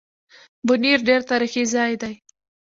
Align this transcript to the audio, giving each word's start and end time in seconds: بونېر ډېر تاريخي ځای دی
بونېر 0.67 0.99
ډېر 1.07 1.21
تاريخي 1.31 1.63
ځای 1.73 1.93
دی 2.01 2.13